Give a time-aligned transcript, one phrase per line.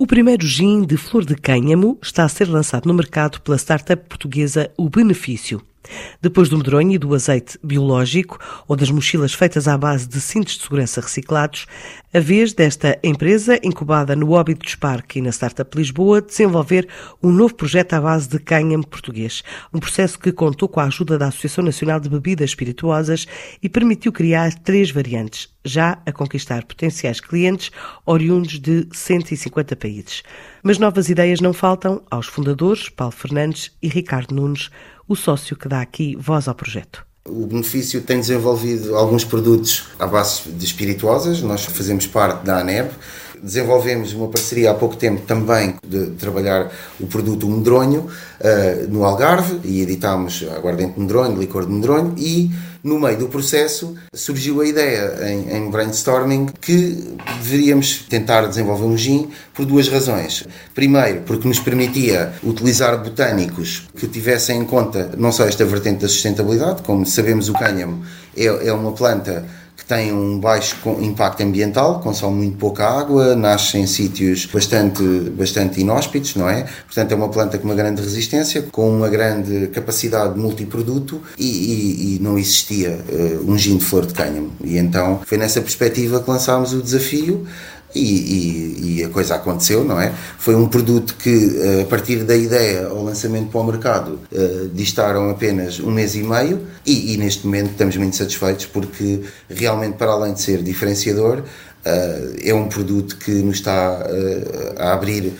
[0.00, 4.00] O primeiro gin de flor de cânhamo está a ser lançado no mercado pela startup
[4.08, 5.60] portuguesa O Benefício.
[6.20, 10.56] Depois do medronho e do azeite biológico ou das mochilas feitas à base de cintos
[10.56, 11.66] de segurança reciclados,
[12.12, 16.88] a vez desta empresa, incubada no Óbidos Spark e na Startup Lisboa, desenvolver
[17.22, 19.42] um novo projeto à base de cânhamo português.
[19.74, 23.26] Um processo que contou com a ajuda da Associação Nacional de Bebidas Espirituosas
[23.62, 27.70] e permitiu criar três variantes, já a conquistar potenciais clientes
[28.06, 30.22] oriundos de 150 países.
[30.68, 34.68] Mas novas ideias não faltam aos fundadores, Paulo Fernandes e Ricardo Nunes,
[35.08, 37.06] o sócio que dá aqui voz ao projeto.
[37.26, 42.90] O benefício tem desenvolvido alguns produtos à base de espirituosas, nós fazemos parte da ANEB.
[43.42, 49.60] Desenvolvemos uma parceria há pouco tempo também de trabalhar o produto medronho uh, no Algarve
[49.64, 52.50] e editámos aguardente de medronho, licor de medronho e
[52.82, 58.96] no meio do processo surgiu a ideia em, em, brainstorming que deveríamos tentar desenvolver um
[58.96, 60.44] gin por duas razões.
[60.74, 66.08] Primeiro, porque nos permitia utilizar botânicos que tivessem em conta não só esta vertente da
[66.08, 68.02] sustentabilidade, como sabemos o cânhamo
[68.38, 69.44] é, é uma planta
[69.84, 76.34] tem um baixo impacto ambiental, consome muito pouca água, nasce em sítios bastante, bastante inóspitos,
[76.34, 76.66] não é?
[76.84, 81.44] Portanto, é uma planta com uma grande resistência, com uma grande capacidade de multiproduto e,
[81.44, 84.52] e, e não existia uh, um gin de flor de cânhamo.
[84.62, 87.46] E então foi nessa perspectiva que lançámos o desafio
[87.94, 90.12] e, e, e, a coisa aconteceu, não é?
[90.38, 94.68] Foi um produto que, eh, a partir da ideia ao lançamento para o mercado, uh,
[94.74, 99.96] distaram apenas um mês e meio e, e, neste momento estamos muito satisfeitos porque realmente,
[99.96, 101.42] para além de ser diferenciador,
[102.42, 105.32] é um produto que nos está uh, a abrir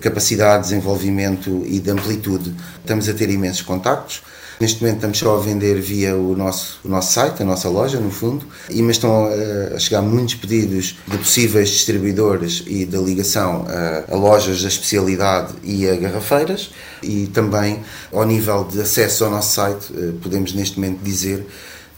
[0.00, 2.54] capacidade de desenvolvimento e de amplitude.
[2.80, 4.22] Estamos a ter imensos contactos.
[4.58, 8.00] Neste momento estamos só a vender via o nosso, o nosso site, a nossa loja,
[8.00, 13.66] no fundo, e, mas estão a, chegar muitos pedidos de possíveis distribuidores e da ligação
[13.68, 16.70] a, a, lojas da especialidade e a garrafeiras,
[17.02, 17.80] e também
[18.10, 21.46] ao nível de acesso ao nosso site, eh, podemos neste momento dizer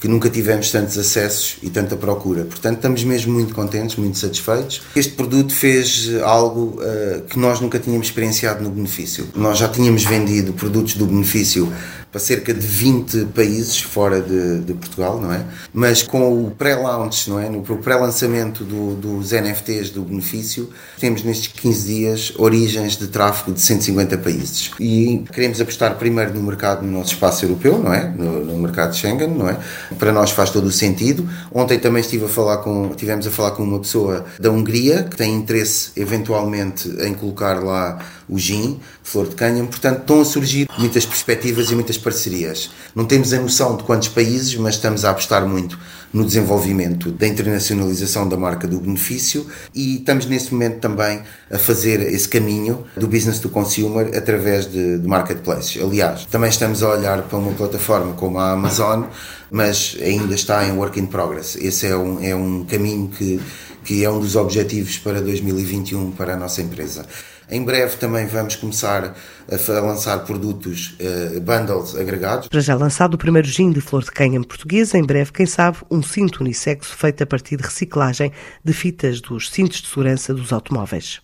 [0.00, 2.44] que nunca tivemos tantos acessos e tanta procura.
[2.44, 4.82] Portanto, estamos mesmo muito contentes, muito satisfeitos.
[4.94, 9.28] Este produto fez algo uh, que nós nunca tínhamos experienciado no benefício.
[9.34, 11.72] Nós já tínhamos vendido produtos do benefício
[12.10, 15.44] para cerca de 20 países fora de, de Portugal, não é?
[15.72, 17.48] Mas com o pré-launch, não é?
[17.48, 23.60] No pré-lançamento do, dos NFTs do benefício, temos nestes 15 dias origens de tráfego de
[23.60, 24.70] 150 países.
[24.80, 28.08] E queremos apostar primeiro no mercado no nosso espaço europeu, não é?
[28.08, 29.58] No, no mercado de Schengen, não é?
[29.98, 31.28] Para nós faz todo o sentido.
[31.52, 35.16] Ontem também estive a falar com, tivemos a falar com uma pessoa da Hungria que
[35.16, 37.98] tem interesse eventualmente em colocar lá
[38.28, 39.68] o gin, flor de cânhamo.
[39.68, 42.70] Portanto, estão a surgir muitas perspectivas e muitas parcerias.
[42.94, 45.78] Não temos a noção de quantos países, mas estamos a apostar muito
[46.12, 52.00] no desenvolvimento da internacionalização da marca do benefício e estamos nesse momento também a fazer
[52.00, 55.82] esse caminho do business to consumer através de, de marketplaces.
[55.82, 59.04] Aliás, também estamos a olhar para uma plataforma como a Amazon,
[59.50, 61.56] mas ainda está em work in progress.
[61.56, 63.40] Esse é um, é um caminho que,
[63.84, 67.04] que é um dos objetivos para 2021 para a nossa empresa.
[67.50, 69.14] Em breve também vamos começar
[69.50, 72.48] a, lançar produtos uh, bundles agregados.
[72.48, 75.78] Para já lançado o primeiro gin de flor de cânhamo portuguesa, em breve, quem sabe,
[75.90, 78.30] um cinto unissexo feito a partir de reciclagem
[78.62, 81.16] de fitas dos cintos de segurança dos automóveis.